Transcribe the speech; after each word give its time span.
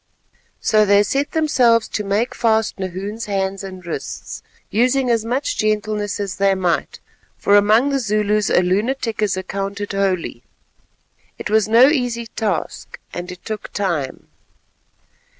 So 0.61 0.83
they 0.83 1.03
set 1.03 1.33
themselves 1.33 1.87
to 1.89 2.03
make 2.03 2.33
fast 2.33 2.79
Nahoon's 2.79 3.25
hands 3.27 3.63
and 3.63 3.85
wrists, 3.85 4.41
using 4.71 5.11
as 5.11 5.23
much 5.23 5.57
gentleness 5.59 6.19
as 6.19 6.37
they 6.37 6.55
might, 6.55 6.99
for 7.37 7.55
among 7.55 7.89
the 7.89 7.99
Zulus 7.99 8.49
a 8.49 8.63
lunatic 8.63 9.21
is 9.21 9.37
accounted 9.37 9.91
holy. 9.93 10.41
It 11.37 11.51
was 11.51 11.67
no 11.67 11.87
easy 11.89 12.25
task, 12.25 12.97
and 13.13 13.31
it 13.31 13.45
took 13.45 13.71
time. 13.73 14.25